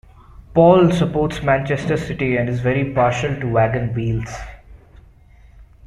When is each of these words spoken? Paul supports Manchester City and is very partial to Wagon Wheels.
Paul 0.55 0.91
supports 0.91 1.43
Manchester 1.43 1.95
City 1.95 2.35
and 2.35 2.49
is 2.49 2.59
very 2.59 2.91
partial 2.91 3.39
to 3.39 3.45
Wagon 3.47 3.93
Wheels. 3.93 4.35